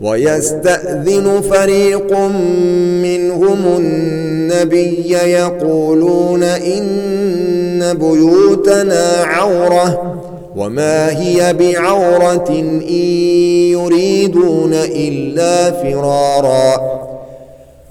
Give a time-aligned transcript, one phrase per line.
[0.00, 2.18] ويستأذن فريق
[3.02, 10.16] منهم النبي يقولون إن بيوتنا عورة
[10.56, 12.82] وما هي بعورة إن
[13.72, 17.05] يريدون إلا فرارا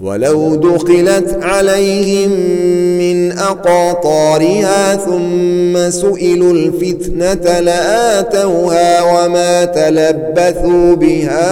[0.00, 2.30] ولو دخلت عليهم
[2.98, 11.48] من أقاطارها ثم سئلوا الفتنة لآتوها وما تلبثوا بها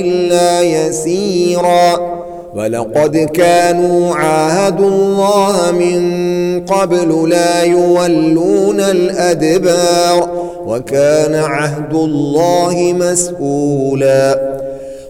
[0.00, 2.16] إلا يسيرا.
[2.56, 6.00] ولقد كانوا عاهدوا الله من
[6.66, 10.28] قبل لا يولون الأدبار
[10.66, 14.65] وكان عهد الله مسؤولا.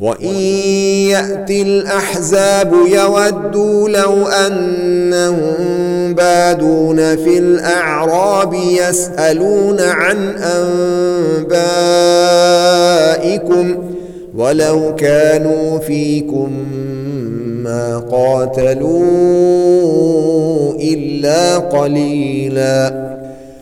[0.00, 0.34] وإن
[1.10, 5.54] يأتي الأحزاب يودوا لو أنهم
[6.14, 10.16] بادون في الأعراب يسألون عن
[13.08, 13.76] أنبائكم
[14.36, 16.52] ولو كانوا فيكم
[17.64, 19.02] ما قاتلوا
[20.74, 23.15] إلا قليلاً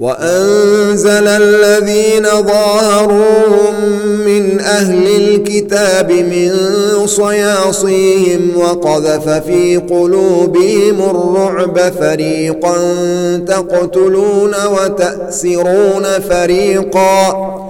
[0.00, 3.74] وأنزل الذين ظاهروهم
[4.26, 6.52] من أهل الكتاب من
[7.06, 12.76] صياصيهم وقذف في قلوبهم الرعب فريقا
[13.48, 17.69] تقتلون وتأسرون فريقا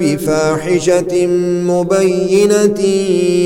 [0.00, 1.26] بفاحشة
[1.66, 2.80] مبينة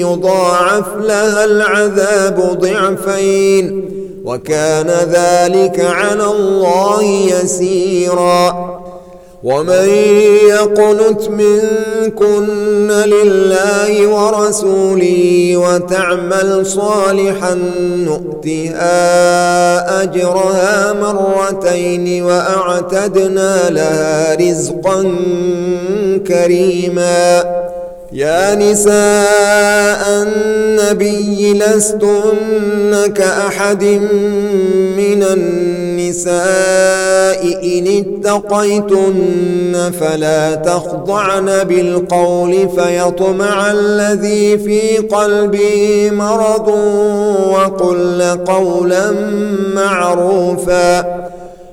[0.00, 3.84] يضاعف لها العذاب ضعفين
[4.24, 8.74] وكان ذلك على الله يسيرا.
[9.44, 9.88] ومن
[10.48, 17.54] يقنت منكن لله ورسوله وتعمل صالحا
[17.96, 18.92] نؤتها
[20.02, 25.02] أجرها مرتين وأعتدنا لها رزقا
[26.18, 27.44] كريما.
[28.12, 33.84] يا نساء النبي لستن كأحد
[34.96, 36.34] من النساء
[37.64, 46.68] إن اتقيتن فلا تخضعن بالقول فيطمع الذي في قلبه مرض
[47.48, 49.12] وقل قولا
[49.74, 51.24] معروفا.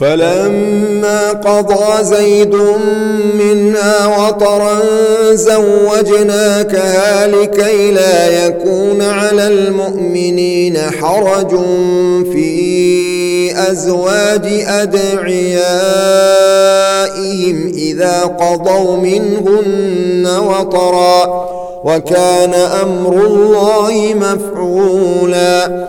[0.00, 2.54] فلما قضى زيد
[3.34, 4.80] منها وطرا
[5.32, 11.50] زوجناكها لكي لا يكون على المؤمنين حرج
[12.32, 12.58] في
[13.70, 15.58] أزواج أدعيائهم
[17.74, 21.48] إذا قضوا منهن وطرا
[21.84, 25.88] وكان أمر الله مفعولا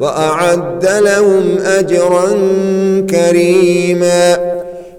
[0.00, 2.26] وأعد لهم أجرا
[3.10, 4.36] كريما.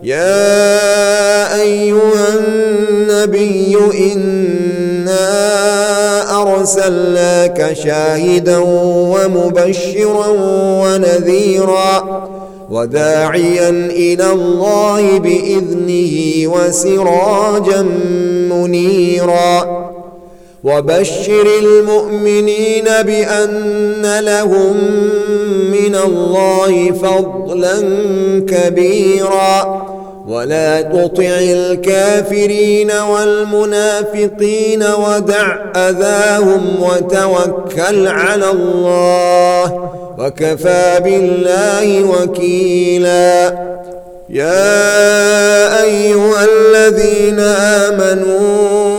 [0.04, 3.78] يا أيها النبي
[4.14, 5.30] إنا
[6.42, 10.28] أرسلناك شاهدا ومبشرا
[10.84, 12.30] ونذيرا
[12.70, 17.82] وداعيا إلى الله بإذنه وسراجا
[18.52, 19.89] منيرا.
[20.64, 24.76] وبشر المؤمنين بأن لهم
[25.72, 27.76] من الله فضلا
[28.48, 29.90] كبيرا.
[30.28, 43.70] ولا تطع الكافرين والمنافقين ودع أذاهم وتوكل على الله وكفى بالله وكيلا.
[44.30, 48.99] يا أيها الذين آمنوا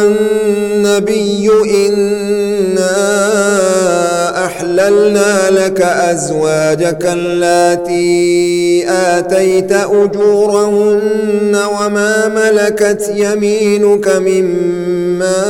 [0.91, 1.49] النبي
[1.87, 2.91] إنا
[4.45, 15.41] أحللنا لك أزواجك اللاتي آتيت أجورهن وما ملكت يمينك مما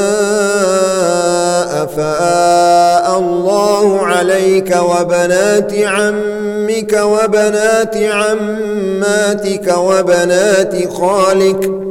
[1.83, 11.90] أفاء الله عليك وبنات عمك وبنات عماتك وبنات خالك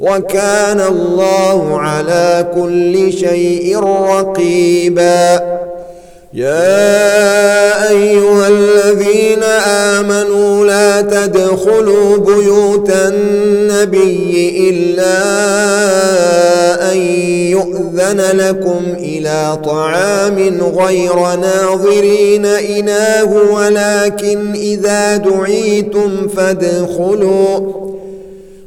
[0.00, 5.40] وكان الله على كل شيء رقيبا.
[6.32, 15.16] يا أيها الذين آمنوا لا تدخلوا بيوت النبي إلا
[16.92, 16.96] أن
[17.50, 27.89] يؤذن لكم إلى طعام غير ناظرين إناه ولكن إذا دعيتم فادخلوا.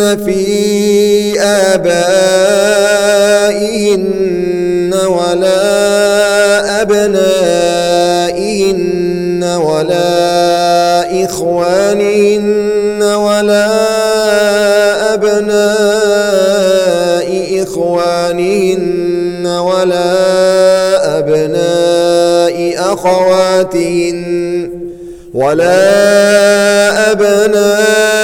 [0.00, 1.40] في
[1.74, 3.34] آبائهن
[4.94, 5.62] ولا
[6.82, 8.34] أبنائهن
[9.44, 13.66] ولا إخوانهن ولا
[15.14, 16.44] أبناء
[17.62, 20.14] إخوانهن ولا
[21.18, 24.24] أبناء أخواتهن
[25.34, 28.23] ولا أبناء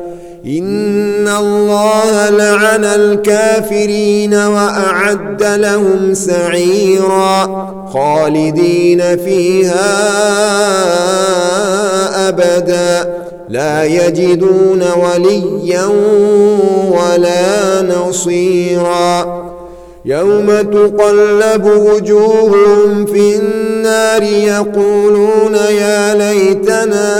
[0.45, 7.45] إن الله لعن الكافرين وأعد لهم سعيرا
[7.93, 9.89] خالدين فيها
[12.29, 13.13] أبدا
[13.49, 15.85] لا يجدون وليا
[16.91, 19.50] ولا نصيرا
[20.05, 27.11] يوم تقلب وجوههم في النار يقولون يا ليتنا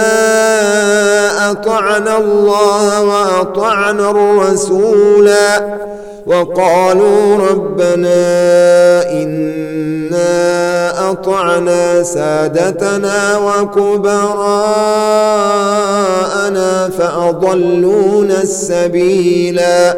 [1.52, 5.78] أطعنا الله وأطعنا الرسولا
[6.26, 8.22] وقالوا ربنا
[9.12, 10.32] إنا
[11.12, 14.02] أطعنا سادتنا وكبراءنا
[16.98, 19.98] فأضلونا السبيلا